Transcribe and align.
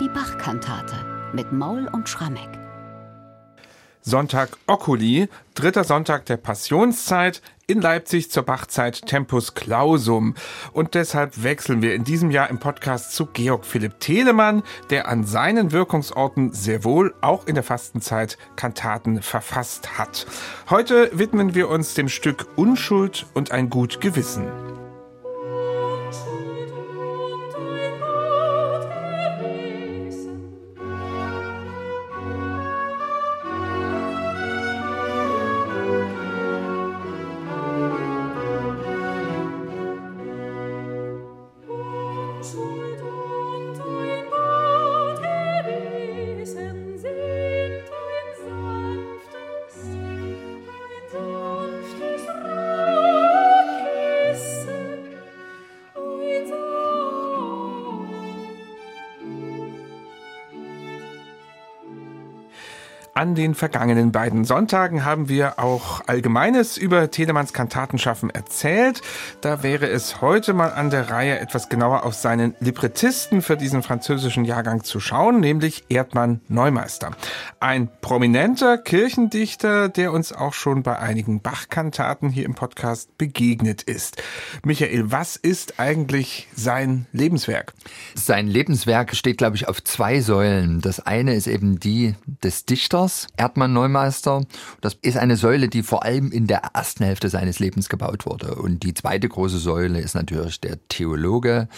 Die 0.00 0.08
Bachkantate 0.08 0.94
mit 1.32 1.50
Maul 1.50 1.88
und 1.92 2.08
Schrammeck. 2.08 2.48
Sonntag 4.00 4.56
Oculi, 4.68 5.28
dritter 5.54 5.82
Sonntag 5.82 6.24
der 6.26 6.36
Passionszeit, 6.36 7.42
in 7.66 7.80
Leipzig 7.80 8.30
zur 8.30 8.44
Bachzeit 8.44 9.06
Tempus 9.06 9.54
Clausum. 9.54 10.36
Und 10.72 10.94
deshalb 10.94 11.42
wechseln 11.42 11.82
wir 11.82 11.96
in 11.96 12.04
diesem 12.04 12.30
Jahr 12.30 12.48
im 12.48 12.60
Podcast 12.60 13.12
zu 13.12 13.26
Georg 13.26 13.66
Philipp 13.66 13.98
Telemann, 13.98 14.62
der 14.90 15.08
an 15.08 15.24
seinen 15.24 15.72
Wirkungsorten 15.72 16.52
sehr 16.52 16.84
wohl 16.84 17.12
auch 17.20 17.48
in 17.48 17.56
der 17.56 17.64
Fastenzeit 17.64 18.38
Kantaten 18.54 19.20
verfasst 19.20 19.98
hat. 19.98 20.26
Heute 20.70 21.10
widmen 21.12 21.56
wir 21.56 21.68
uns 21.68 21.94
dem 21.94 22.08
Stück 22.08 22.46
Unschuld 22.54 23.26
und 23.34 23.50
ein 23.50 23.68
gut 23.68 24.00
Gewissen. 24.00 24.67
An 63.18 63.34
den 63.34 63.56
vergangenen 63.56 64.12
beiden 64.12 64.44
Sonntagen 64.44 65.04
haben 65.04 65.28
wir 65.28 65.58
auch 65.58 66.02
Allgemeines 66.06 66.76
über 66.76 67.10
Telemanns 67.10 67.52
Kantatenschaffen 67.52 68.30
erzählt. 68.30 69.02
Da 69.40 69.64
wäre 69.64 69.88
es 69.88 70.20
heute 70.20 70.52
mal 70.52 70.70
an 70.70 70.90
der 70.90 71.10
Reihe, 71.10 71.40
etwas 71.40 71.68
genauer 71.68 72.04
auf 72.04 72.14
seinen 72.14 72.54
Librettisten 72.60 73.42
für 73.42 73.56
diesen 73.56 73.82
französischen 73.82 74.44
Jahrgang 74.44 74.84
zu 74.84 75.00
schauen, 75.00 75.40
nämlich 75.40 75.82
Erdmann 75.88 76.42
Neumeister. 76.46 77.10
Ein 77.58 77.88
prominenter 78.02 78.78
Kirchendichter, 78.78 79.88
der 79.88 80.12
uns 80.12 80.32
auch 80.32 80.54
schon 80.54 80.84
bei 80.84 81.00
einigen 81.00 81.40
Bach-Kantaten 81.40 82.30
hier 82.30 82.44
im 82.44 82.54
Podcast 82.54 83.18
begegnet 83.18 83.82
ist. 83.82 84.22
Michael, 84.64 85.10
was 85.10 85.34
ist 85.34 85.80
eigentlich 85.80 86.46
sein 86.54 87.06
Lebenswerk? 87.10 87.74
Sein 88.14 88.46
Lebenswerk 88.46 89.16
steht, 89.16 89.38
glaube 89.38 89.56
ich, 89.56 89.66
auf 89.66 89.82
zwei 89.82 90.20
Säulen. 90.20 90.80
Das 90.82 91.00
eine 91.00 91.34
ist 91.34 91.48
eben 91.48 91.80
die 91.80 92.14
des 92.44 92.64
Dichters, 92.64 93.07
Peters, 93.08 93.26
Erdmann 93.38 93.72
Neumeister. 93.72 94.42
Das 94.82 94.94
ist 95.00 95.16
eine 95.16 95.36
Säule, 95.36 95.68
die 95.68 95.82
vor 95.82 96.04
allem 96.04 96.30
in 96.30 96.46
der 96.46 96.62
ersten 96.74 97.04
Hälfte 97.04 97.30
seines 97.30 97.58
Lebens 97.58 97.88
gebaut 97.88 98.26
wurde. 98.26 98.54
Und 98.54 98.82
die 98.82 98.92
zweite 98.92 99.28
große 99.28 99.58
Säule 99.58 100.00
ist 100.00 100.14
natürlich 100.14 100.60
der 100.60 100.76
Theologe, 100.88 101.68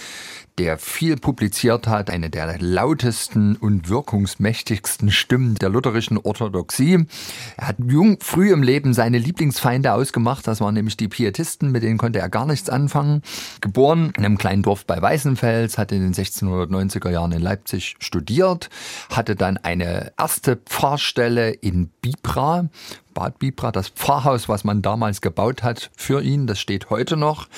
der 0.60 0.76
viel 0.76 1.16
publiziert 1.16 1.86
hat, 1.86 2.10
eine 2.10 2.28
der 2.28 2.58
lautesten 2.58 3.56
und 3.56 3.88
wirkungsmächtigsten 3.88 5.10
Stimmen 5.10 5.54
der 5.54 5.70
lutherischen 5.70 6.18
Orthodoxie. 6.18 7.06
Er 7.56 7.68
hat 7.68 7.76
jung, 7.82 8.18
früh 8.20 8.52
im 8.52 8.62
Leben 8.62 8.92
seine 8.92 9.16
Lieblingsfeinde 9.16 9.94
ausgemacht, 9.94 10.46
das 10.46 10.60
waren 10.60 10.74
nämlich 10.74 10.98
die 10.98 11.08
Pietisten, 11.08 11.72
mit 11.72 11.82
denen 11.82 11.96
konnte 11.96 12.18
er 12.18 12.28
gar 12.28 12.44
nichts 12.44 12.68
anfangen. 12.68 13.22
Geboren 13.62 14.12
in 14.18 14.26
einem 14.26 14.36
kleinen 14.36 14.62
Dorf 14.62 14.84
bei 14.84 15.00
Weißenfels, 15.00 15.78
hat 15.78 15.92
in 15.92 16.02
den 16.02 16.12
1690er 16.12 17.08
Jahren 17.08 17.32
in 17.32 17.40
Leipzig 17.40 17.96
studiert, 17.98 18.68
hatte 19.10 19.36
dann 19.36 19.56
eine 19.56 20.12
erste 20.18 20.56
Pfarrstelle 20.56 21.52
in 21.52 21.88
Bibra, 22.02 22.68
Bad 23.14 23.38
Bibra, 23.38 23.72
das 23.72 23.88
Pfarrhaus, 23.88 24.48
was 24.48 24.64
man 24.64 24.82
damals 24.82 25.20
gebaut 25.20 25.62
hat 25.62 25.90
für 25.96 26.22
ihn, 26.22 26.46
das 26.46 26.60
steht 26.60 26.90
heute 26.90 27.16
noch. 27.16 27.48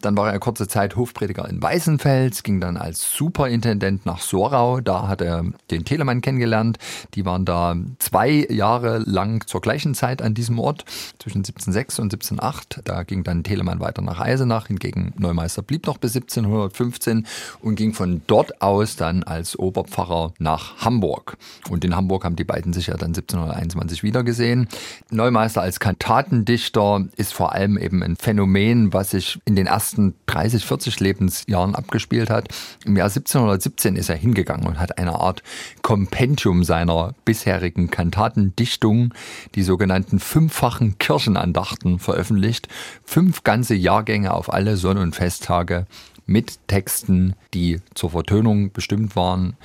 Dann 0.00 0.16
war 0.16 0.32
er 0.32 0.38
kurze 0.38 0.68
Zeit 0.68 0.96
Hofprediger 0.96 1.48
in 1.48 1.62
Weißenfels, 1.62 2.42
ging 2.42 2.60
dann 2.60 2.76
als 2.76 3.12
Superintendent 3.12 4.06
nach 4.06 4.20
Sorau. 4.20 4.80
Da 4.80 5.08
hat 5.08 5.20
er 5.20 5.44
den 5.70 5.84
Telemann 5.84 6.20
kennengelernt. 6.20 6.78
Die 7.14 7.24
waren 7.24 7.44
da 7.44 7.76
zwei 7.98 8.46
Jahre 8.48 8.98
lang 8.98 9.46
zur 9.46 9.60
gleichen 9.60 9.94
Zeit 9.94 10.22
an 10.22 10.34
diesem 10.34 10.58
Ort, 10.58 10.84
zwischen 11.18 11.38
1706 11.38 11.98
und 11.98 12.12
1708. 12.12 12.80
Da 12.84 13.02
ging 13.02 13.24
dann 13.24 13.44
Telemann 13.44 13.80
weiter 13.80 14.02
nach 14.02 14.20
Eisenach. 14.20 14.68
Hingegen 14.68 15.12
Neumeister 15.18 15.62
blieb 15.62 15.86
noch 15.86 15.98
bis 15.98 16.14
1715 16.16 17.26
und 17.60 17.76
ging 17.76 17.94
von 17.94 18.22
dort 18.26 18.62
aus 18.62 18.96
dann 18.96 19.22
als 19.22 19.58
Oberpfarrer 19.58 20.32
nach 20.38 20.78
Hamburg. 20.78 21.36
Und 21.70 21.84
in 21.84 21.96
Hamburg 21.96 22.24
haben 22.24 22.36
die 22.36 22.44
beiden 22.44 22.72
sich 22.72 22.88
ja 22.88 22.96
dann 22.96 23.08
1721 23.08 24.02
wiedergesehen. 24.02 24.68
Neumeister 25.10 25.62
als 25.62 25.80
Kantatendichter 25.80 27.06
ist 27.16 27.32
vor 27.32 27.52
allem 27.52 27.78
eben 27.78 28.02
ein 28.02 28.16
Phänomen, 28.16 28.92
was 28.92 29.10
sich 29.10 29.38
in 29.44 29.56
den 29.56 29.66
ersten 29.66 30.14
30, 30.26 30.64
40 30.64 31.00
Lebensjahren 31.00 31.74
abgespielt 31.74 32.30
hat. 32.30 32.48
Im 32.84 32.96
Jahr 32.96 33.08
1717 33.08 33.96
ist 33.96 34.08
er 34.08 34.16
hingegangen 34.16 34.66
und 34.66 34.78
hat 34.78 34.98
eine 34.98 35.20
Art 35.20 35.42
Kompendium 35.82 36.64
seiner 36.64 37.14
bisherigen 37.24 37.90
Kantatendichtung, 37.90 39.14
die 39.54 39.62
sogenannten 39.62 40.18
fünffachen 40.18 40.98
Kirchenandachten 40.98 41.98
veröffentlicht. 41.98 42.68
Fünf 43.04 43.44
ganze 43.44 43.74
Jahrgänge 43.74 44.32
auf 44.34 44.52
alle 44.52 44.76
Sonn- 44.76 44.98
und 44.98 45.16
Festtage 45.16 45.86
mit 46.28 46.58
Texten, 46.68 47.34
die 47.54 47.80
zur 47.94 48.10
Vertönung 48.10 48.70
bestimmt 48.70 49.16
waren, 49.16 49.56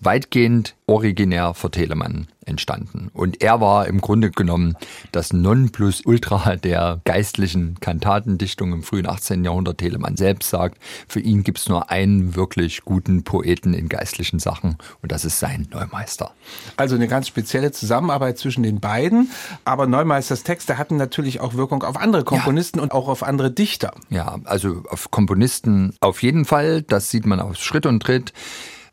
weitgehend 0.00 0.74
originär 0.86 1.54
für 1.54 1.70
Telemann 1.70 2.28
entstanden. 2.46 3.10
Und 3.12 3.42
er 3.42 3.60
war 3.60 3.86
im 3.86 4.00
Grunde 4.00 4.30
genommen 4.30 4.76
das 5.12 5.32
Nonplusultra 5.32 6.56
der 6.62 7.00
geistlichen 7.04 7.78
Kantatendichtung 7.80 8.72
im 8.72 8.82
frühen 8.82 9.06
18. 9.06 9.44
Jahrhundert. 9.44 9.78
Telemann 9.78 10.16
selbst 10.16 10.50
sagt, 10.50 10.78
für 11.08 11.20
ihn 11.20 11.42
gibt 11.42 11.58
es 11.58 11.68
nur 11.68 11.90
einen 11.90 12.36
wirklich 12.36 12.82
guten 12.84 13.24
Poeten 13.24 13.74
in 13.74 13.88
geistlichen 13.88 14.38
Sachen 14.38 14.78
und 15.02 15.12
das 15.12 15.24
ist 15.24 15.38
sein 15.38 15.66
Neumeister. 15.70 16.30
Also 16.76 16.94
eine 16.94 17.08
ganz 17.08 17.26
spezielle 17.26 17.72
Zusammenarbeit 17.72 18.38
zwischen 18.38 18.62
den 18.62 18.80
beiden. 18.80 19.30
Aber 19.64 19.86
Neumeisters 19.86 20.44
Texte 20.44 20.78
hatten 20.78 20.96
natürlich 20.96 21.40
auch 21.40 21.54
Wirkung 21.54 21.82
auf 21.82 21.96
andere 21.96 22.24
Komponisten 22.24 22.78
ja. 22.78 22.84
und 22.84 22.92
auch 22.92 23.08
auf 23.08 23.22
andere 23.22 23.50
Dichter. 23.50 23.92
Ja, 24.08 24.38
also 24.44 24.82
auf 24.88 25.10
Komponisten 25.10 25.94
auf 26.00 26.22
jeden 26.22 26.44
Fall. 26.44 26.82
Das 26.82 27.10
sieht 27.10 27.26
man 27.26 27.40
auf 27.40 27.56
Schritt 27.56 27.86
und 27.86 28.00
Tritt. 28.02 28.32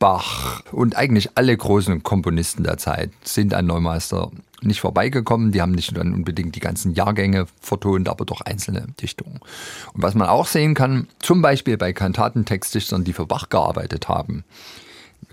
Bach 0.04 0.62
und 0.74 0.98
eigentlich 0.98 1.30
alle 1.36 1.56
großen 1.56 2.04
Komponisten 2.04 2.66
der 2.66 2.78
Zeit 2.78 3.12
sind 3.24 3.54
an 3.54 3.68
Neumeister 3.68 4.32
nicht 4.62 4.82
vorbeigekommen. 4.82 5.54
Die 5.54 5.62
haben 5.62 5.72
nicht 5.72 5.96
dann 5.96 6.14
unbedingt 6.14 6.58
die 6.58 6.60
ganzen 6.60 6.94
Jahrgänge 6.94 7.46
vertont, 7.62 8.10
aber 8.10 8.26
doch 8.26 8.42
einzelne 8.42 8.86
Dichtungen. 9.02 9.40
Und 9.94 10.04
was 10.04 10.14
man 10.14 10.28
auch 10.28 10.48
sehen 10.48 10.74
kann, 10.74 11.08
zum 11.20 11.42
Beispiel 11.42 11.78
bei 11.78 11.94
Kantatentextdichtern, 11.94 13.06
die 13.06 13.14
für 13.14 13.26
Bach 13.28 13.48
gearbeitet 13.48 14.10
haben, 14.10 14.44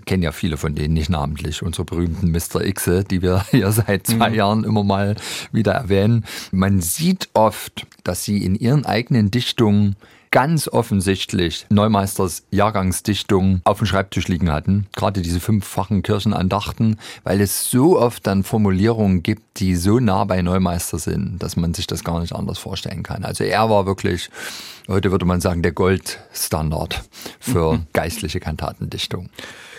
kennen 0.05 0.23
ja 0.23 0.31
viele 0.31 0.55
von 0.55 0.73
denen 0.73 0.93
nicht 0.93 1.09
namentlich, 1.09 1.63
unsere 1.63 1.83
berühmten 1.83 2.31
Mr. 2.31 2.61
Xe, 2.73 3.03
die 3.03 3.21
wir 3.21 3.45
hier 3.51 3.73
seit 3.73 4.07
zwei 4.07 4.29
mhm. 4.29 4.35
Jahren 4.35 4.63
immer 4.63 4.85
mal 4.85 5.17
wieder 5.51 5.73
erwähnen. 5.73 6.23
Man 6.53 6.79
sieht 6.79 7.27
oft, 7.33 7.85
dass 8.05 8.23
sie 8.23 8.45
in 8.45 8.55
ihren 8.55 8.85
eigenen 8.85 9.31
Dichtungen 9.31 9.97
ganz 10.31 10.69
offensichtlich 10.69 11.65
Neumeisters 11.69 12.43
Jahrgangsdichtung 12.51 13.61
auf 13.65 13.79
dem 13.79 13.87
Schreibtisch 13.87 14.29
liegen 14.29 14.51
hatten. 14.51 14.87
Gerade 14.95 15.21
diese 15.21 15.41
fünffachen 15.41 16.03
Kirchenandachten, 16.03 16.97
weil 17.23 17.41
es 17.41 17.69
so 17.69 17.99
oft 17.99 18.25
dann 18.25 18.43
Formulierungen 18.43 19.23
gibt, 19.23 19.59
die 19.59 19.75
so 19.75 19.99
nah 19.99 20.23
bei 20.23 20.41
Neumeister 20.41 20.99
sind, 20.99 21.39
dass 21.39 21.57
man 21.57 21.73
sich 21.73 21.85
das 21.85 22.05
gar 22.05 22.21
nicht 22.21 22.33
anders 22.33 22.59
vorstellen 22.59 23.03
kann. 23.03 23.25
Also 23.25 23.43
er 23.43 23.69
war 23.69 23.85
wirklich, 23.85 24.29
heute 24.91 25.11
würde 25.11 25.25
man 25.25 25.41
sagen, 25.41 25.61
der 25.61 25.71
Goldstandard 25.71 27.03
für 27.39 27.73
mhm. 27.73 27.87
geistliche 27.93 28.39
Kantatendichtung. 28.39 29.29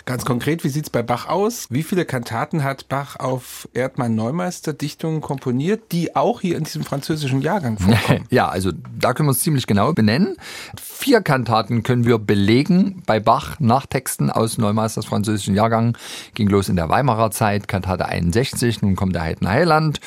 Ganz 0.05 0.25
konkret, 0.25 0.65
wie 0.65 0.69
sieht's 0.69 0.89
bei 0.89 1.01
Bach 1.01 1.29
aus? 1.29 1.67
Wie 1.69 1.81
viele 1.81 2.03
Kantaten 2.03 2.65
hat 2.65 2.89
Bach 2.89 3.15
auf 3.21 3.69
Erdmann 3.73 4.15
Neumeister 4.15 4.73
Dichtungen 4.73 5.21
komponiert, 5.21 5.93
die 5.93 6.13
auch 6.17 6.41
hier 6.41 6.57
in 6.57 6.65
diesem 6.65 6.83
französischen 6.83 7.41
Jahrgang 7.41 7.77
vorkommen? 7.77 8.25
Ja, 8.29 8.49
also 8.49 8.71
da 8.99 9.13
können 9.13 9.29
wir 9.29 9.31
es 9.31 9.39
ziemlich 9.39 9.65
genau 9.65 9.93
benennen. 9.93 10.35
Vier 10.81 11.21
Kantaten 11.21 11.83
können 11.83 12.05
wir 12.05 12.17
belegen 12.17 13.01
bei 13.05 13.21
Bach 13.21 13.59
nach 13.61 13.85
Texten 13.85 14.29
aus 14.29 14.57
Neumeisters 14.57 15.05
französischen 15.05 15.55
Jahrgang. 15.55 15.97
Ging 16.33 16.49
los 16.49 16.67
in 16.67 16.75
der 16.75 16.89
Weimarer 16.89 17.31
Zeit, 17.31 17.69
Kantate 17.69 18.05
61, 18.07 18.81
nun 18.81 18.97
kommt 18.97 19.15
der 19.15 19.21
Heidner 19.21 19.51
Heiland. 19.51 20.01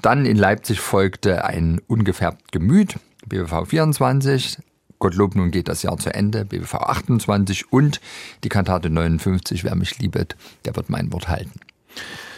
Dann 0.00 0.24
in 0.24 0.38
Leipzig 0.38 0.80
folgte 0.80 1.44
ein 1.44 1.82
ungefärbt 1.86 2.50
Gemüt, 2.50 2.96
BWV 3.26 3.66
24, 3.66 4.58
Gottlob, 4.98 5.34
nun 5.34 5.50
geht 5.50 5.68
das 5.68 5.82
Jahr 5.82 5.98
zu 5.98 6.14
Ende, 6.14 6.44
BWV 6.44 6.74
28 6.74 7.72
und 7.72 8.00
die 8.42 8.48
Kantate 8.48 8.90
59, 8.90 9.64
wer 9.64 9.74
mich 9.74 9.98
liebet, 9.98 10.36
der 10.64 10.76
wird 10.76 10.88
mein 10.88 11.12
Wort 11.12 11.28
halten. 11.28 11.60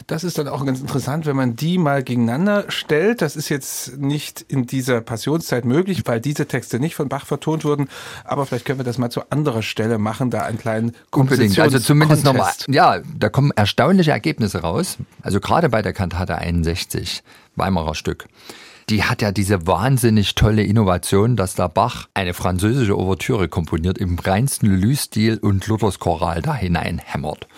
Das 0.06 0.22
ist 0.22 0.38
dann 0.38 0.46
auch 0.46 0.64
ganz 0.64 0.80
interessant, 0.80 1.26
wenn 1.26 1.34
man 1.34 1.56
die 1.56 1.78
mal 1.78 2.04
gegeneinander 2.04 2.66
stellt. 2.68 3.22
Das 3.22 3.34
ist 3.34 3.48
jetzt 3.48 3.98
nicht 3.98 4.44
in 4.46 4.66
dieser 4.66 5.00
Passionszeit 5.00 5.64
möglich, 5.64 6.02
weil 6.04 6.20
diese 6.20 6.46
Texte 6.46 6.78
nicht 6.78 6.94
von 6.94 7.08
Bach 7.08 7.26
vertont 7.26 7.64
wurden. 7.64 7.88
Aber 8.22 8.46
vielleicht 8.46 8.66
können 8.66 8.78
wir 8.78 8.84
das 8.84 8.98
mal 8.98 9.10
zu 9.10 9.30
anderer 9.30 9.62
Stelle 9.62 9.98
machen, 9.98 10.30
da 10.30 10.42
einen 10.42 10.58
kleinen 10.58 10.94
Unbedingt. 11.10 11.58
Also 11.58 11.80
zumindest 11.80 12.24
nochmal. 12.24 12.52
Ja, 12.68 13.00
da 13.18 13.28
kommen 13.28 13.50
erstaunliche 13.56 14.12
Ergebnisse 14.12 14.60
raus. 14.60 14.98
Also 15.22 15.40
gerade 15.40 15.70
bei 15.70 15.82
der 15.82 15.92
Kantate 15.92 16.38
61, 16.38 17.24
Weimarer 17.56 17.96
Stück 17.96 18.28
die 18.88 19.02
hat 19.02 19.20
ja 19.20 19.32
diese 19.32 19.66
wahnsinnig 19.66 20.36
tolle 20.36 20.62
Innovation, 20.62 21.34
dass 21.36 21.54
der 21.54 21.68
Bach 21.68 22.08
eine 22.14 22.34
französische 22.34 22.96
Ouvertüre 22.96 23.48
komponiert 23.48 23.98
im 23.98 24.18
reinsten 24.18 24.68
Lully-Stil 24.68 25.38
und 25.38 25.66
Luthers 25.66 25.98
Choral 25.98 26.40
da 26.40 26.54
hineinhämmert. 26.54 27.48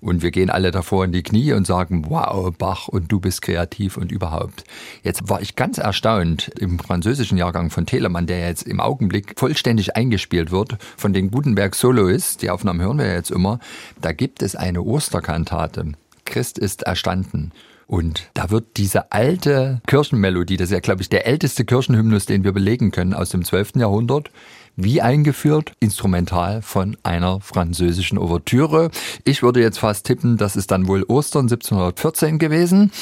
Und 0.00 0.22
wir 0.22 0.30
gehen 0.30 0.50
alle 0.50 0.72
davor 0.72 1.04
in 1.04 1.12
die 1.12 1.22
Knie 1.22 1.52
und 1.52 1.66
sagen, 1.66 2.04
wow, 2.08 2.52
Bach 2.56 2.88
und 2.88 3.10
du 3.10 3.20
bist 3.20 3.42
kreativ 3.42 3.96
und 3.96 4.12
überhaupt. 4.12 4.64
Jetzt 5.02 5.28
war 5.28 5.40
ich 5.40 5.56
ganz 5.56 5.78
erstaunt 5.78 6.50
im 6.58 6.78
französischen 6.78 7.38
Jahrgang 7.38 7.70
von 7.70 7.86
Telemann, 7.86 8.26
der 8.26 8.46
jetzt 8.46 8.64
im 8.64 8.80
Augenblick 8.80 9.34
vollständig 9.38 9.96
eingespielt 9.96 10.50
wird 10.50 10.78
von 10.96 11.12
den 11.12 11.30
Gutenberg 11.30 11.74
Soloists. 11.74 12.36
Die 12.36 12.50
Aufnahmen 12.50 12.82
hören 12.82 12.98
wir 12.98 13.12
jetzt 13.12 13.30
immer. 13.30 13.58
Da 14.00 14.12
gibt 14.12 14.42
es 14.42 14.54
eine 14.54 14.82
Osterkantate. 14.82 15.92
Christ 16.24 16.58
ist 16.58 16.82
erstanden. 16.82 17.52
Und 17.86 18.30
da 18.34 18.50
wird 18.50 18.76
diese 18.76 19.12
alte 19.12 19.80
Kirchenmelodie, 19.86 20.56
das 20.56 20.66
ist 20.66 20.72
ja, 20.72 20.80
glaube 20.80 21.02
ich, 21.02 21.08
der 21.08 21.26
älteste 21.26 21.64
Kirchenhymnus, 21.64 22.26
den 22.26 22.42
wir 22.42 22.52
belegen 22.52 22.90
können 22.90 23.14
aus 23.14 23.30
dem 23.30 23.44
12. 23.44 23.76
Jahrhundert, 23.76 24.30
wie 24.76 25.00
eingeführt? 25.00 25.72
Instrumental 25.80 26.62
von 26.62 26.96
einer 27.02 27.40
französischen 27.40 28.18
Ouvertüre. 28.18 28.90
Ich 29.24 29.42
würde 29.42 29.60
jetzt 29.60 29.78
fast 29.78 30.06
tippen, 30.06 30.36
das 30.36 30.54
ist 30.54 30.70
dann 30.70 30.86
wohl 30.86 31.02
Ostern 31.08 31.46
1714 31.46 32.38
gewesen. 32.38 32.92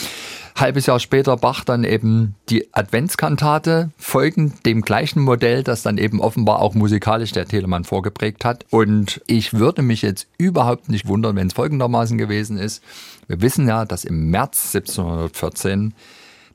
Halbes 0.56 0.86
Jahr 0.86 1.00
später 1.00 1.36
Bach 1.36 1.64
dann 1.64 1.82
eben 1.82 2.36
die 2.48 2.72
Adventskantate, 2.72 3.90
folgend 3.98 4.64
dem 4.66 4.82
gleichen 4.82 5.20
Modell, 5.20 5.64
das 5.64 5.82
dann 5.82 5.98
eben 5.98 6.20
offenbar 6.20 6.60
auch 6.60 6.74
musikalisch 6.74 7.32
der 7.32 7.46
Telemann 7.46 7.82
vorgeprägt 7.82 8.44
hat. 8.44 8.64
Und 8.70 9.20
ich 9.26 9.54
würde 9.54 9.82
mich 9.82 10.02
jetzt 10.02 10.28
überhaupt 10.38 10.88
nicht 10.88 11.08
wundern, 11.08 11.34
wenn 11.34 11.48
es 11.48 11.54
folgendermaßen 11.54 12.18
gewesen 12.18 12.56
ist. 12.56 12.84
Wir 13.26 13.40
wissen 13.40 13.66
ja, 13.66 13.84
dass 13.84 14.04
im 14.04 14.30
März 14.30 14.72
1714 14.76 15.92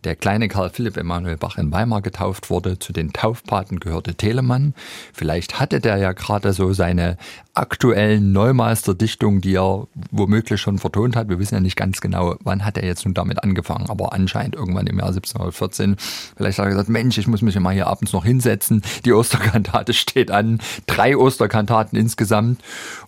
der 0.04 0.16
kleine 0.16 0.48
Karl 0.48 0.70
Philipp 0.70 0.98
Emanuel 0.98 1.38
Bach 1.38 1.58
in 1.58 1.72
Weimar 1.72 2.02
getauft 2.02 2.50
wurde. 2.50 2.80
Zu 2.80 2.94
den 2.94 3.12
Taufpaten 3.12 3.80
gehörte 3.80 4.16
Telemann. 4.16 4.74
Vielleicht 5.14 5.60
hatte 5.60 5.80
der 5.80 5.98
ja 5.98 6.14
gerade 6.14 6.54
so 6.54 6.74
seine 6.74 7.18
aktuellen 7.54 8.32
Neumeisterdichtungen, 8.32 9.42
die 9.42 9.56
er 9.56 9.88
womöglich 10.12 10.62
schon 10.62 10.78
vertont 10.78 11.16
hat. 11.16 11.28
Wir 11.28 11.40
wissen 11.40 11.56
ja 11.56 11.60
nicht 11.60 11.76
ganz 11.76 12.00
genau, 12.00 12.36
wann 12.44 12.64
hat 12.64 12.78
er 12.78 12.86
jetzt 12.86 13.04
nun 13.04 13.14
damit 13.14 13.44
angefangen, 13.44 13.90
aber 13.90 14.14
anscheinend 14.14 14.56
irgendwann 14.56 14.88
im 14.88 14.98
Jahr 14.98 15.10
1714. 15.10 15.98
Vielleicht 16.38 16.60
hat 16.60 16.66
er 16.66 16.72
gesagt, 16.72 16.90
Mensch, 16.90 17.18
ich 17.18 17.28
muss 17.28 17.42
mich 17.42 17.60
mal 17.60 17.74
hier 17.74 17.88
abends 17.88 18.14
noch 18.14 18.24
hinsetzen. 18.24 18.82
Die 19.04 19.12
Osterkantate 19.12 19.94
steht 19.94 20.32
an. 20.32 20.60
Drei 20.88 21.18
Osterkantaten 21.18 22.00
insgesamt 22.00 22.62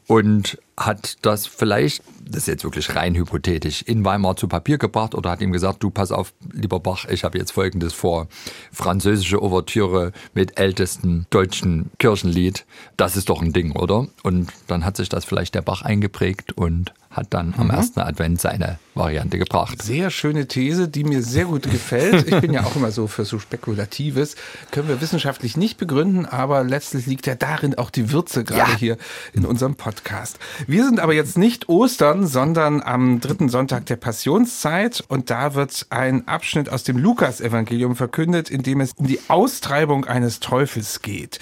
und 0.08 0.58
hat 0.78 1.18
das 1.22 1.46
vielleicht, 1.48 2.04
das 2.26 2.44
ist 2.44 2.48
jetzt 2.48 2.64
wirklich 2.64 2.96
rein 2.96 3.16
hypothetisch, 3.16 3.82
in 3.84 4.04
Weimar 4.06 4.36
zu 4.36 4.48
Papier 4.48 4.78
gebracht 4.78 5.16
oder 5.16 5.30
hat 5.30 5.42
ihm 5.42 5.52
gesagt, 5.52 5.84
du 5.84 5.90
pass 5.90 6.12
auf, 6.12 6.34
lieber 6.52 6.80
Bach, 6.80 7.06
ich 7.06 7.24
habe 7.24 7.38
jetzt 7.38 7.52
Folgendes 7.52 7.94
vor. 7.94 8.28
Französische 8.72 9.42
Ouvertüre 9.42 10.12
mit 10.34 10.60
ältesten 10.60 11.28
deutschen 11.30 11.92
Kirchenlied, 12.00 12.66
das 12.98 13.18
ist 13.18 13.30
doch 13.30 13.42
ein 13.42 13.54
Ding, 13.54 13.74
oder? 13.74 14.08
Und 14.24 14.52
dann 14.68 14.86
hat 14.86 14.98
sich 14.98 15.10
das 15.10 15.26
vielleicht 15.26 15.56
der 15.56 15.62
Bach 15.62 15.82
eingeprägt 15.82 16.54
und 16.54 16.94
hat 17.12 17.28
dann 17.32 17.54
am 17.58 17.68
mhm. 17.68 17.74
ersten 17.74 18.00
Advent 18.00 18.40
seine 18.40 18.80
Variante 18.96 19.38
gebracht. 19.38 19.82
Sehr 19.82 20.10
schöne 20.10 20.48
These, 20.48 20.88
die 20.88 21.04
mir 21.04 21.22
sehr 21.22 21.46
gut 21.46 21.64
gefällt. 21.64 22.28
Ich 22.28 22.40
bin 22.40 22.54
ja 22.54 22.64
auch 22.64 22.76
immer 22.76 22.92
so 22.92 23.08
für 23.08 23.26
so 23.26 23.40
Spekulatives. 23.40 24.36
Können 24.72 24.88
wir 24.88 25.02
wissenschaftlich 25.02 25.58
nicht 25.58 25.78
begründen, 25.78 26.26
aber 26.26 26.64
letztlich 26.64 27.06
liegt 27.06 27.28
ja 27.28 27.36
darin 27.36 27.78
auch 27.78 27.90
die 27.90 28.12
Würze 28.12 28.44
gerade 28.44 28.72
ja. 28.72 28.78
hier 28.78 28.98
in 29.34 29.46
unserem 29.46 29.76
Podcast. 29.76 30.40
Wir 30.68 30.86
sind 30.86 31.00
aber 31.00 31.14
jetzt 31.14 31.38
nicht 31.38 31.70
Ostern, 31.70 32.28
sondern 32.28 32.82
am 32.82 33.20
dritten 33.20 33.50
Sonntag 33.50 33.86
der 33.88 33.98
Passionszeit 33.98 35.04
und 35.08 35.30
da 35.30 35.54
wird 35.54 35.88
ein 35.90 36.28
Abschnitt 36.28 36.70
aus 36.70 36.84
dem 36.84 36.98
Lukas-Evangelium 36.98 37.96
verkündet, 37.96 38.50
in 38.50 38.64
dem 38.64 38.82
es 38.82 38.94
um 38.96 39.08
die 39.08 39.20
Austreibung 39.28 40.06
eines 40.06 40.40
Teufels 40.40 41.02
geht. 41.02 41.40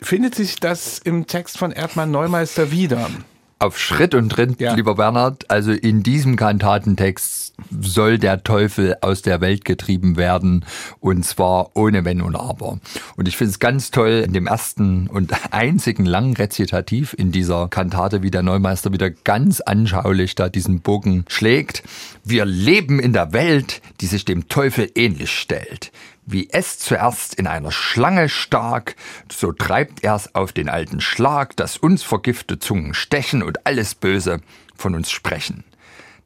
Findet 0.00 0.34
sich 0.34 0.60
das 0.60 0.98
im 0.98 1.26
Text 1.26 1.58
von 1.58 1.72
Erdmann 1.72 2.10
Neumeister 2.10 2.70
wieder? 2.70 3.10
Auf 3.58 3.78
Schritt 3.78 4.14
und 4.14 4.30
Tritt, 4.30 4.60
ja. 4.60 4.74
lieber 4.74 4.94
Bernhard. 4.94 5.50
Also 5.50 5.72
in 5.72 6.02
diesem 6.02 6.36
Kantatentext 6.36 7.47
soll 7.70 8.18
der 8.18 8.42
Teufel 8.42 8.96
aus 9.00 9.22
der 9.22 9.40
Welt 9.40 9.64
getrieben 9.64 10.16
werden 10.16 10.64
und 11.00 11.24
zwar 11.24 11.76
ohne 11.76 12.04
Wenn 12.04 12.22
und 12.22 12.36
Aber. 12.36 12.78
Und 13.16 13.28
ich 13.28 13.36
finde 13.36 13.50
es 13.50 13.58
ganz 13.58 13.90
toll 13.90 14.22
in 14.24 14.32
dem 14.32 14.46
ersten 14.46 15.08
und 15.08 15.32
einzigen 15.52 16.06
langen 16.06 16.36
Rezitativ 16.36 17.14
in 17.16 17.32
dieser 17.32 17.68
Kantate, 17.68 18.22
wie 18.22 18.30
der 18.30 18.42
Neumeister 18.42 18.92
wieder 18.92 19.10
ganz 19.10 19.60
anschaulich 19.60 20.34
da 20.34 20.48
diesen 20.48 20.80
Bogen 20.80 21.24
schlägt. 21.28 21.82
Wir 22.24 22.44
leben 22.44 23.00
in 23.00 23.12
der 23.12 23.32
Welt, 23.32 23.82
die 24.00 24.06
sich 24.06 24.24
dem 24.24 24.48
Teufel 24.48 24.90
ähnlich 24.94 25.30
stellt. 25.30 25.92
Wie 26.30 26.50
es 26.52 26.78
zuerst 26.78 27.34
in 27.36 27.46
einer 27.46 27.72
Schlange 27.72 28.28
stak, 28.28 28.96
so 29.32 29.52
treibt 29.52 30.04
er's 30.04 30.34
auf 30.34 30.52
den 30.52 30.68
alten 30.68 31.00
Schlag, 31.00 31.56
dass 31.56 31.78
uns 31.78 32.02
vergifte 32.02 32.58
Zungen 32.58 32.92
stechen 32.92 33.42
und 33.42 33.66
alles 33.66 33.94
Böse 33.94 34.40
von 34.76 34.94
uns 34.94 35.10
sprechen. 35.10 35.64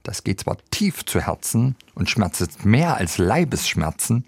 Das 0.03 0.25
geht 0.25 0.41
zwar 0.41 0.59
tief 0.71 1.05
zu 1.05 1.21
Herzen 1.21 1.77
und 1.95 2.11
schmerzet 2.11 2.65
mehr 2.65 2.97
als 2.97 3.19
Leibesschmerzen, 3.19 4.25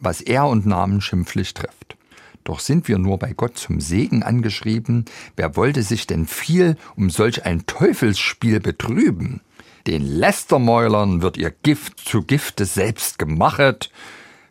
was 0.00 0.20
er 0.20 0.46
und 0.46 0.66
Namen 0.66 1.00
schimpflich 1.00 1.54
trifft. 1.54 1.96
Doch 2.44 2.60
sind 2.60 2.88
wir 2.88 2.98
nur 2.98 3.18
bei 3.18 3.34
Gott 3.34 3.58
zum 3.58 3.80
Segen 3.80 4.22
angeschrieben, 4.22 5.04
wer 5.36 5.54
wollte 5.56 5.82
sich 5.82 6.06
denn 6.06 6.26
viel 6.26 6.76
um 6.96 7.10
solch 7.10 7.44
ein 7.44 7.66
Teufelsspiel 7.66 8.60
betrüben? 8.60 9.42
Den 9.86 10.02
Lästermäulern 10.02 11.20
wird 11.20 11.36
ihr 11.36 11.50
Gift 11.50 11.98
zu 11.98 12.22
Gifte 12.22 12.64
selbst 12.64 13.18
gemachet, 13.18 13.90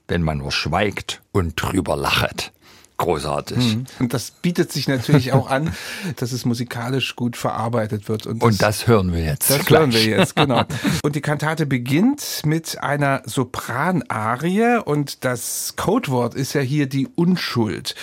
wenn 0.07 0.21
man 0.21 0.38
nur 0.39 0.51
schweigt 0.51 1.21
und 1.31 1.62
drüber 1.62 1.95
lachet. 1.95 2.51
Großartig. 2.97 3.57
Mhm. 3.57 3.85
Und 3.99 4.13
das 4.13 4.31
bietet 4.31 4.71
sich 4.71 4.88
natürlich 4.88 5.31
auch 5.31 5.49
an, 5.49 5.71
dass 6.15 6.31
es 6.31 6.45
musikalisch 6.45 7.15
gut 7.15 7.38
verarbeitet 7.38 8.09
wird. 8.09 8.25
Und 8.25 8.41
das, 8.41 8.49
und 8.49 8.61
das 8.61 8.88
hören 8.88 9.13
wir 9.13 9.23
jetzt. 9.23 9.51
Das 9.51 9.65
gleich. 9.65 9.79
hören 9.79 9.94
wir 9.94 10.03
jetzt, 10.03 10.35
genau. 10.35 10.63
Und 11.03 11.15
die 11.15 11.21
Kantate 11.21 11.67
beginnt 11.67 12.41
mit 12.44 12.81
einer 12.81 13.21
Sopranarie 13.25 14.79
und 14.83 15.23
das 15.25 15.75
Codewort 15.77 16.33
ist 16.33 16.53
ja 16.53 16.61
hier 16.61 16.88
die 16.88 17.07
Unschuld 17.07 17.94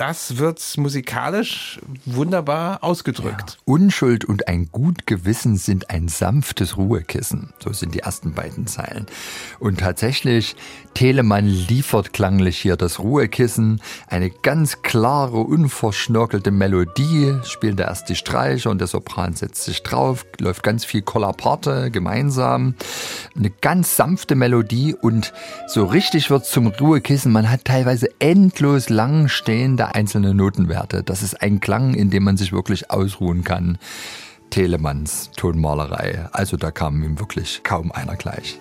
das 0.00 0.38
wird 0.38 0.62
musikalisch 0.78 1.78
wunderbar 2.06 2.82
ausgedrückt. 2.82 3.50
Ja. 3.50 3.74
Unschuld 3.74 4.24
und 4.24 4.48
ein 4.48 4.70
gut 4.72 5.06
Gewissen 5.06 5.58
sind 5.58 5.90
ein 5.90 6.08
sanftes 6.08 6.78
Ruhekissen. 6.78 7.52
So 7.62 7.74
sind 7.74 7.94
die 7.94 7.98
ersten 7.98 8.32
beiden 8.32 8.66
Zeilen. 8.66 9.04
Und 9.58 9.80
tatsächlich, 9.80 10.56
Telemann 10.94 11.46
liefert 11.46 12.14
klanglich 12.14 12.56
hier 12.56 12.78
das 12.78 12.98
Ruhekissen. 12.98 13.82
Eine 14.06 14.30
ganz 14.30 14.80
klare, 14.80 15.40
unverschnörkelte 15.40 16.50
Melodie. 16.50 17.34
Spielt 17.44 17.78
er 17.78 17.88
erst 17.88 18.08
die 18.08 18.16
Streicher 18.16 18.70
und 18.70 18.78
der 18.78 18.88
Sopran 18.88 19.34
setzt 19.34 19.64
sich 19.64 19.82
drauf. 19.82 20.24
Läuft 20.38 20.62
ganz 20.62 20.86
viel 20.86 21.02
Kollaparte 21.02 21.90
gemeinsam. 21.90 22.74
Eine 23.36 23.50
ganz 23.50 23.96
sanfte 23.96 24.34
Melodie 24.34 24.94
und 24.94 25.34
so 25.66 25.84
richtig 25.84 26.30
wird 26.30 26.46
zum 26.46 26.68
Ruhekissen. 26.68 27.32
Man 27.32 27.50
hat 27.50 27.66
teilweise 27.66 28.08
endlos 28.18 28.88
lang 28.88 29.28
stehende 29.28 29.89
einzelne 29.94 30.34
Notenwerte. 30.34 31.02
Das 31.02 31.22
ist 31.22 31.42
ein 31.42 31.60
Klang, 31.60 31.94
in 31.94 32.10
dem 32.10 32.24
man 32.24 32.36
sich 32.36 32.52
wirklich 32.52 32.90
ausruhen 32.90 33.44
kann. 33.44 33.78
Telemanns 34.50 35.30
Tonmalerei. 35.36 36.28
Also 36.32 36.56
da 36.56 36.70
kam 36.70 37.02
ihm 37.02 37.18
wirklich 37.18 37.62
kaum 37.62 37.92
einer 37.92 38.16
gleich. 38.16 38.58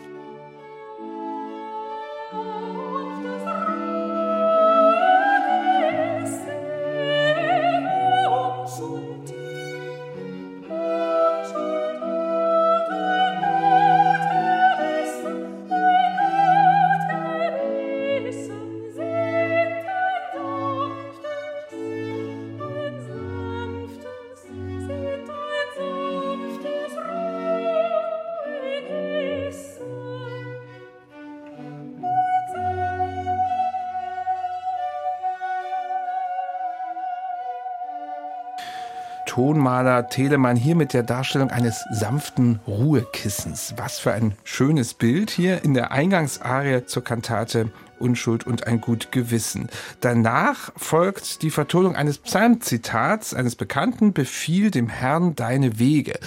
Tonmaler 39.39 40.09
Telemann 40.09 40.57
hier 40.57 40.75
mit 40.75 40.91
der 40.91 41.01
Darstellung 41.01 41.49
eines 41.49 41.85
sanften 41.93 42.59
Ruhekissens. 42.67 43.73
Was 43.77 43.97
für 43.97 44.11
ein 44.11 44.35
schönes 44.43 44.93
Bild 44.93 45.29
hier 45.31 45.63
in 45.63 45.73
der 45.73 45.93
Eingangsarie 45.93 46.85
zur 46.85 47.05
Kantate 47.05 47.71
Unschuld 47.99 48.45
und 48.45 48.67
ein 48.67 48.81
gut 48.81 49.11
Gewissen. 49.11 49.69
Danach 50.01 50.71
folgt 50.75 51.41
die 51.41 51.49
Vertonung 51.49 51.95
eines 51.95 52.17
Psalmzitats 52.17 53.33
eines 53.33 53.55
Bekannten, 53.55 54.13
Befiehl 54.13 54.71
dem 54.71 54.89
Herrn 54.89 55.35
deine 55.35 55.79
Wege. 55.79 56.19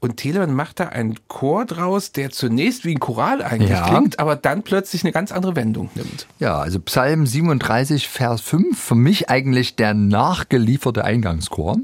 Und 0.00 0.16
Telemann 0.16 0.54
macht 0.54 0.80
da 0.80 0.86
einen 0.86 1.16
Chor 1.28 1.64
draus, 1.64 2.12
der 2.12 2.30
zunächst 2.30 2.84
wie 2.84 2.94
ein 2.94 3.00
Choral 3.00 3.42
eigentlich 3.42 3.70
ja. 3.70 3.88
klingt, 3.88 4.18
aber 4.18 4.36
dann 4.36 4.62
plötzlich 4.62 5.04
eine 5.04 5.12
ganz 5.12 5.32
andere 5.32 5.56
Wendung 5.56 5.90
nimmt. 5.94 6.26
Ja, 6.38 6.58
also 6.58 6.80
Psalm 6.80 7.26
37, 7.26 8.08
Vers 8.08 8.40
5, 8.40 8.78
für 8.78 8.94
mich 8.94 9.30
eigentlich 9.30 9.76
der 9.76 9.94
nachgelieferte 9.94 11.04
Eingangschor. 11.04 11.78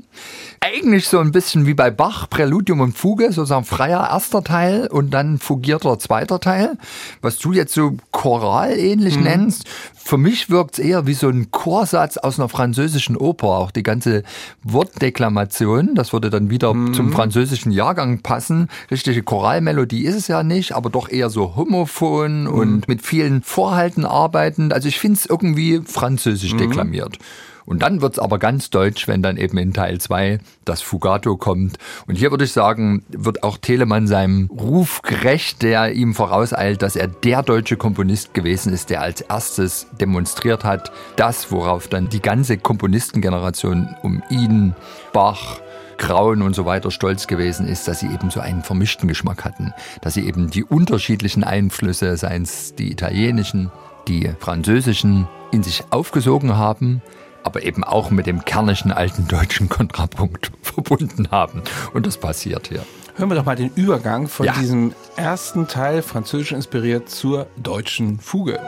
Eigentlich 0.61 1.09
so 1.09 1.19
ein 1.21 1.33
bisschen 1.33 1.67
wie 1.67 1.75
bei 1.75 1.91
Bach, 1.91 2.29
Präludium 2.29 2.81
und 2.81 2.97
Fuge, 2.97 3.33
sozusagen 3.33 3.65
freier 3.65 4.09
erster 4.11 4.43
Teil 4.43 4.89
und 4.89 5.11
dann 5.11 5.39
fugierter 5.39 5.99
zweiter 5.99 6.41
Teil. 6.41 6.77
Was 7.21 7.39
du 7.39 7.53
jetzt 7.53 7.75
so 7.75 7.97
choral 8.11 8.79
ähnlich 8.79 9.17
mhm. 9.17 9.25
nennst, 9.25 9.36
kennst. 9.37 9.65
Für 9.95 10.19
mich 10.19 10.51
wirkt 10.51 10.79
es 10.79 10.85
eher 10.85 11.07
wie 11.07 11.15
so 11.15 11.29
ein 11.29 11.51
Chorsatz 11.51 12.17
aus 12.17 12.39
einer 12.39 12.49
französischen 12.49 13.17
Oper. 13.17 13.49
Auch 13.49 13.71
die 13.71 13.83
ganze 13.83 14.23
Wortdeklamation, 14.63 15.95
das 15.95 16.13
würde 16.13 16.31
dann 16.31 16.51
wieder 16.51 16.75
mhm. 16.75 16.95
zum 16.95 17.13
französischen 17.13 17.73
Jahrgang 17.73 18.21
passen. 18.21 18.69
Richtige 18.91 19.23
Choralmelodie 19.23 20.05
ist 20.05 20.17
es 20.17 20.29
ja 20.29 20.43
nicht, 20.43 20.73
aber 20.73 20.91
doch 20.91 21.09
eher 21.09 21.31
so 21.31 21.57
homophon 21.57 22.43
mhm. 22.43 22.49
und 22.49 22.89
mit 22.89 23.03
vielen 23.03 23.43
Vorhalten 23.43 24.05
arbeitend. 24.05 24.73
Also 24.73 24.89
ich 24.89 24.99
finde 24.99 25.19
es 25.19 25.27
irgendwie 25.27 25.81
französisch 25.85 26.55
mhm. 26.55 26.59
deklamiert. 26.59 27.19
Und 27.67 27.83
dann 27.83 28.01
wird's 28.01 28.19
aber 28.19 28.39
ganz 28.39 28.71
deutsch, 28.71 29.09
wenn 29.09 29.23
dann 29.23 29.37
eben 29.37 29.59
in 29.59 29.75
Teil 29.75 30.01
2 30.01 30.39
das 30.65 30.81
Fugato 30.81 31.37
kommt. 31.37 31.79
Und 32.07 32.15
hier 32.15 32.31
würde 32.31 32.45
ich 32.45 32.53
sagen, 32.53 33.05
wird 33.09 33.43
auch 33.43 33.59
Telemann 33.59 34.07
seinem 34.07 34.47
Ruf 34.47 35.03
gerecht, 35.03 35.63
der 35.63 35.93
ihm 35.93 36.15
vorauseilt, 36.15 36.81
dass 36.83 36.97
er 36.97 37.09
der 37.09 37.43
deutsche 37.43 37.77
Komponist 37.77 38.33
gewesen 38.35 38.73
ist, 38.73 38.91
der 38.91 39.03
als 39.03 39.21
erstes 39.21 39.89
demonstriert 40.01 40.65
hat, 40.65 40.93
das, 41.17 41.51
worauf 41.51 41.89
dann 41.89 42.09
die 42.09 42.23
ganze 42.23 42.57
Komponistengeneration 42.57 43.95
um 44.03 44.23
ihn, 44.31 44.75
Bach, 45.13 45.61
Grauen 45.99 46.43
und 46.43 46.55
so 46.55 46.67
weiter 46.67 46.91
stolz 46.91 47.27
gewesen 47.27 47.67
ist, 47.67 47.89
dass 47.89 48.01
sie 48.01 48.07
eben 48.07 48.31
so 48.31 48.41
einen 48.41 48.63
vermischten 48.63 49.09
Geschmack 49.09 49.45
hatten, 49.45 49.73
dass 50.03 50.15
sie 50.15 50.27
eben 50.27 50.51
die 50.51 50.63
unterschiedlichen 50.63 51.43
Einflüsse, 51.43 52.17
seien 52.17 52.43
es 52.43 52.75
die 52.75 52.93
italienischen, 52.93 53.73
die 54.07 54.31
französischen, 54.39 55.27
in 55.53 55.63
sich 55.63 55.85
aufgesogen 55.91 56.57
haben 56.57 57.03
aber 57.47 57.63
eben 57.63 57.85
auch 57.85 58.11
mit 58.11 58.27
dem 58.27 58.45
kernischen 58.45 58.93
alten 58.93 59.29
deutschen 59.29 59.69
Kontrapunkt 59.69 60.51
verbunden 60.63 61.31
haben. 61.31 61.63
Und 61.95 62.07
das 62.07 62.19
passiert 62.19 62.69
hier. 62.69 62.85
Hören 63.15 63.31
wir 63.31 63.37
doch 63.37 63.47
mal 63.47 63.57
den 63.57 63.71
Übergang 63.75 64.29
von 64.29 64.45
ja. 64.45 64.53
diesem 64.53 64.93
ersten 65.17 65.69
Teil 65.69 66.03
französisch 66.03 66.53
inspiriert 66.53 67.09
zur 67.09 67.47
deutschen 67.57 68.19
Fuge. 68.19 68.61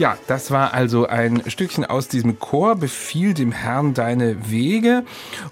Ja, 0.00 0.16
das 0.28 0.50
war 0.50 0.72
also 0.72 1.06
ein 1.06 1.42
Stückchen 1.50 1.84
aus 1.84 2.08
diesem 2.08 2.38
Chor, 2.38 2.74
Befiehl 2.74 3.34
dem 3.34 3.52
Herrn 3.52 3.92
deine 3.92 4.50
Wege. 4.50 5.04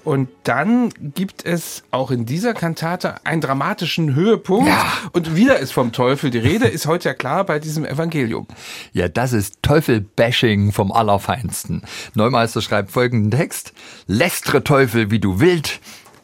Und 0.05 0.31
dann 0.43 0.89
gibt 1.15 1.45
es 1.45 1.83
auch 1.91 2.11
in 2.11 2.25
dieser 2.25 2.55
Kantate 2.55 3.27
einen 3.27 3.43
dramatischen 3.43 4.15
Höhepunkt. 4.15 4.71
Ja. 4.71 4.91
Und 5.13 5.37
wieder 5.37 5.59
ist 5.59 5.73
vom 5.73 5.93
Teufel 5.93 6.31
die 6.31 6.39
Rede, 6.39 6.67
ist 6.67 6.87
heute 6.87 7.11
ja 7.11 7.15
klar 7.15 7.45
bei 7.45 7.59
diesem 7.59 7.85
Evangelium. 7.85 8.47
Ja, 8.95 9.09
das 9.09 9.35
ist 9.35 9.59
Teufel-Bashing 9.61 10.73
vom 10.73 10.93
Allerfeinsten. 10.93 11.83
Neumeister 12.15 12.63
schreibt 12.63 12.91
folgenden 12.91 13.31
Text. 13.31 13.75
Lästre 14.07 14.65
Teufel, 14.65 15.11
wie 15.11 15.21
du 15.21 15.41
wild, 15.41 15.79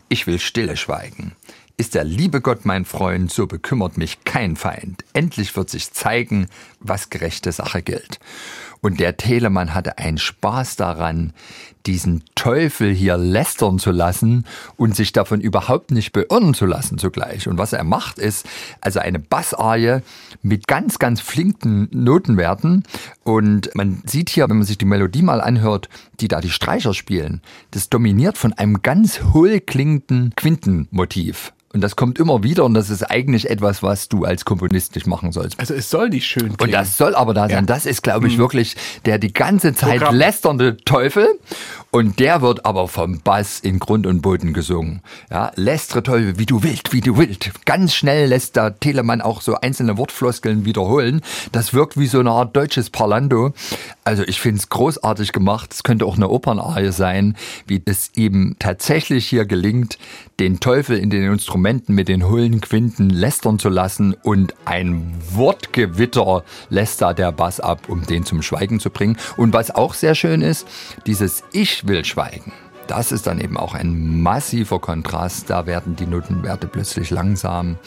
ich 0.09 0.27
will 0.27 0.39
stille 0.39 0.79
schweigen. 0.79 1.33
Ist 1.77 1.97
der 1.97 2.05
liebe 2.05 2.41
Gott 2.41 2.65
mein 2.65 2.85
Freund, 2.85 3.33
so 3.33 3.49
bekümmert 3.49 3.99
mich 3.99 4.23
kein 4.23 4.55
Feind. 4.55 5.05
Endlich 5.13 5.57
wird 5.57 5.69
sich 5.69 5.93
zeigen, 5.93 6.47
was 6.79 7.11
gerechte 7.11 7.51
Sache 7.51 7.83
gilt. 7.83 8.21
Und 8.81 9.01
der 9.01 9.17
Telemann 9.17 9.75
hatte 9.75 9.99
einen 9.99 10.19
Spaß 10.19 10.77
daran, 10.77 11.33
diesen 11.87 12.23
Teufel 12.37 12.93
hier 12.93 13.17
lästern 13.17 13.81
zu 13.81 13.91
lassen 13.91 14.47
und 14.77 14.95
sich 14.95 15.13
davon 15.13 15.41
überhaupt 15.41 15.91
nicht 15.91 16.13
beirren 16.13 16.55
zu 16.55 16.65
lassen 16.65 16.97
zugleich. 16.97 17.49
Und 17.49 17.59
was 17.59 17.73
er 17.73 17.83
macht, 17.83 18.21
ist 18.21 18.47
also 18.81 19.01
eine 19.01 19.19
Bassarie 19.19 20.01
mit 20.43 20.69
ganz, 20.69 21.01
ganz 21.01 21.21
flinken 21.21 21.89
Notenwerten. 21.91 22.85
Und 23.25 23.75
man 23.75 24.01
sieht 24.07 24.31
hier, 24.31 24.49
wenn 24.49 24.59
man 24.59 24.67
sich 24.67 24.79
die 24.79 24.85
Melodie 24.85 25.23
mal 25.23 25.41
anhört, 25.41 25.89
die 26.21 26.29
da 26.29 26.41
die 26.41 26.51
Streicher 26.51 26.95
spielen, 26.95 27.43
das 27.73 27.91
dominiert 27.91 28.39
von 28.39 28.53
einem 28.53 28.83
ganz 28.83 29.23
hohl 29.33 29.59
klingenden 29.59 30.33
Quintenmotiv. 30.37 31.53
Und 31.75 31.81
das 31.81 31.97
kommt 31.97 32.21
immer 32.21 32.45
wieder 32.45 32.65
und 32.65 32.75
das 32.75 32.89
ist 32.89 33.03
eigentlich 33.03 33.51
etwas, 33.51 33.83
was 33.83 34.09
du 34.09 34.25
als 34.25 34.45
Komponist 34.45 34.95
nicht 34.95 35.09
machen 35.09 35.33
sollst. 35.33 35.59
Also 35.59 35.75
es 35.75 35.91
soll 35.91 36.09
nicht 36.09 36.25
schön 36.25 36.57
klingen. 36.57 36.61
Und 36.61 36.73
das 36.73 36.97
soll 36.97 37.17
aber 37.17 37.35
da 37.35 37.49
sein. 37.49 37.51
Ja. 37.51 37.63
Das 37.63 37.85
ist, 37.85 38.05
glaube 38.05 38.29
ich, 38.29 38.37
mhm. 38.37 38.43
wirklich 38.43 38.77
der 39.07 39.19
die 39.19 39.33
ganze 39.33 39.75
Zeit 39.75 39.99
Programm. 39.99 40.15
lästernde 40.15 40.77
Teufel. 40.77 41.29
Und 41.91 42.21
der 42.21 42.43
wird 42.43 42.65
aber 42.65 42.87
vom 42.87 43.21
Bass 43.21 43.59
in 43.59 43.81
Grund 43.81 44.07
und 44.07 44.21
Boden 44.21 44.53
gesungen. 44.53 45.01
Ja, 45.31 45.51
lästere 45.57 46.05
Teufel, 46.05 46.39
wie 46.39 46.47
du 46.47 46.63
willst, 46.63 46.93
wie 46.93 47.01
du 47.01 47.17
willst. 47.19 47.51
Ganz 47.65 47.95
schnell 47.95 48.29
lässt 48.29 48.55
der 48.55 48.79
Telemann 48.79 49.21
auch 49.21 49.41
so 49.41 49.57
einzelne 49.57 49.97
Wortfloskeln 49.99 50.65
wiederholen. 50.65 51.23
Das 51.51 51.75
wirkt 51.75 51.99
wie 51.99 52.07
so 52.07 52.21
eine 52.21 52.31
Art 52.31 52.57
deutsches 52.57 52.91
Parlando. 52.91 53.53
Also 54.05 54.23
ich 54.25 54.41
finde 54.41 54.59
es 54.59 54.69
großartig 54.69 55.33
gemacht. 55.33 55.73
Es 55.73 55.83
könnte 55.83 56.07
auch 56.07 56.17
eine 56.17 56.29
Opernarie 56.29 56.93
sein, 56.93 57.37
wie 57.67 57.83
es 57.85 58.11
ihm 58.15 58.55
tatsächlich 58.61 59.27
hier 59.27 59.45
gelingt, 59.45 59.99
den 60.39 60.61
Teufel 60.61 60.99
in 60.99 61.11
den 61.11 61.33
Instrumenten 61.33 61.64
mit 61.65 62.09
den 62.09 62.29
hohlen 62.29 62.61
Quinten 62.61 63.09
lästern 63.09 63.59
zu 63.59 63.71
lassen 63.71 64.15
und 64.23 64.55
ein 64.67 65.15
Wortgewitter 65.31 66.45
lässt 66.69 67.01
da 67.01 67.15
der 67.15 67.33
Bass 67.33 67.59
ab, 67.59 67.89
um 67.89 68.05
den 68.05 68.27
zum 68.27 68.43
Schweigen 68.43 68.81
zu 68.81 68.91
bringen. 68.91 69.17
Und 69.39 69.55
was 69.55 69.71
auch 69.71 69.95
sehr 69.95 70.15
schön 70.15 70.43
ist, 70.43 70.69
dieses 71.07 71.43
Ich 71.53 71.89
will 71.89 72.05
schweigen. 72.05 72.53
Das 72.87 73.13
ist 73.13 73.27
dann 73.27 73.41
eben 73.41 73.57
auch 73.57 73.73
ein 73.73 74.21
massiver 74.21 74.79
Kontrast. 74.79 75.49
Da 75.49 75.65
werden 75.65 75.97
die 75.97 76.05
Notenwerte 76.07 76.67
plötzlich 76.67 77.09
langsam. 77.09 77.79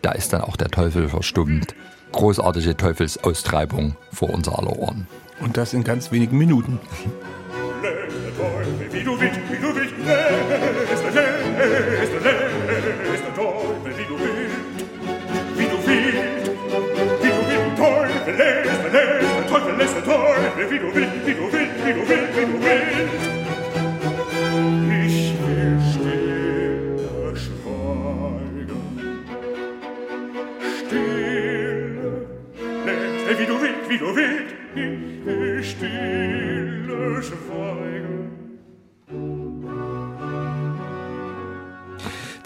Da 0.00 0.12
ist 0.12 0.32
dann 0.32 0.40
auch 0.40 0.56
der 0.56 0.68
Teufel 0.68 1.10
verstummt. 1.10 1.74
Großartige 2.12 2.74
Teufelsaustreibung 2.74 3.96
vor 4.12 4.30
unser 4.30 4.58
aller 4.58 4.78
Ohren. 4.78 5.06
Und 5.40 5.58
das 5.58 5.74
in 5.74 5.84
ganz 5.84 6.10
wenigen 6.10 6.38
Minuten. 6.38 6.78
willst, 7.82 8.94
wie 8.94 9.02
du 9.02 9.20
willst, 9.20 9.35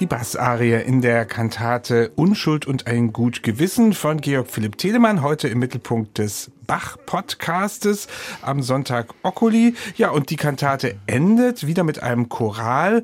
die 0.01 0.07
Bassarie 0.07 0.83
in 0.83 1.03
der 1.03 1.27
Kantate 1.27 2.11
Unschuld 2.17 2.67
und 2.67 2.87
ein 2.87 3.13
gut 3.13 3.43
Gewissen 3.43 3.93
von 3.93 4.23
Georg 4.23 4.51
Philipp 4.51 4.79
Telemann, 4.79 5.21
heute 5.21 5.49
im 5.49 5.59
Mittelpunkt 5.59 6.17
des 6.17 6.51
Bach-Podcastes 6.67 8.09
am 8.41 8.63
Sonntag 8.63 9.13
Oculi. 9.23 9.75
Ja, 9.97 10.09
und 10.11 10.31
die 10.31 10.37
Kantate 10.37 10.97
endet 11.07 11.67
wieder 11.67 11.85
mit 11.85 12.03
einem 12.03 12.31
Choral. 12.31 13.03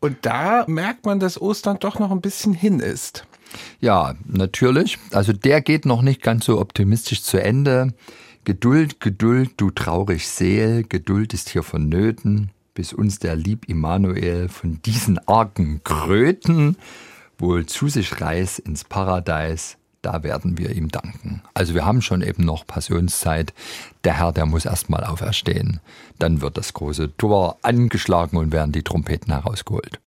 Und 0.00 0.18
da 0.22 0.66
merkt 0.66 1.06
man, 1.06 1.18
dass 1.18 1.40
Ostern 1.40 1.78
doch 1.80 1.98
noch 1.98 2.10
ein 2.10 2.20
bisschen 2.20 2.52
hin 2.52 2.78
ist. 2.78 3.26
Ja, 3.80 4.14
natürlich. 4.26 4.98
Also 5.12 5.32
der 5.32 5.62
geht 5.62 5.86
noch 5.86 6.02
nicht 6.02 6.20
ganz 6.20 6.44
so 6.44 6.60
optimistisch 6.60 7.22
zu 7.22 7.42
Ende. 7.42 7.94
Geduld, 8.44 9.00
Geduld, 9.00 9.52
du 9.56 9.70
traurig 9.70 10.28
Seel, 10.28 10.82
Geduld 10.82 11.32
ist 11.32 11.48
hier 11.48 11.62
vonnöten, 11.62 12.50
bis 12.74 12.92
uns 12.92 13.18
der 13.18 13.36
lieb 13.36 13.68
Immanuel 13.68 14.48
von 14.48 14.82
diesen 14.82 15.18
argen 15.26 15.82
Kröten 15.84 16.76
wohl 17.38 17.66
zu 17.66 17.88
sich 17.88 18.20
reißt 18.20 18.58
ins 18.60 18.84
Paradies, 18.84 19.76
da 20.02 20.22
werden 20.22 20.58
wir 20.58 20.70
ihm 20.70 20.90
danken. 20.90 21.42
Also 21.54 21.74
wir 21.74 21.86
haben 21.86 22.02
schon 22.02 22.20
eben 22.20 22.44
noch 22.44 22.66
Passionszeit. 22.66 23.54
Der 24.04 24.18
Herr, 24.18 24.32
der 24.32 24.44
muss 24.44 24.66
erstmal 24.66 25.02
auferstehen. 25.02 25.80
Dann 26.18 26.42
wird 26.42 26.58
das 26.58 26.74
große 26.74 27.16
Tor 27.16 27.56
angeschlagen 27.62 28.36
und 28.36 28.52
werden 28.52 28.72
die 28.72 28.82
Trompeten 28.82 29.32
herausgeholt. 29.32 30.00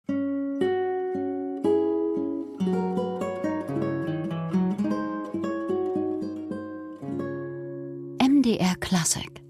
MDR 8.18 8.74
Classic 8.80 9.43